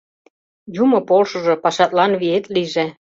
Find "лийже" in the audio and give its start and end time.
2.53-2.85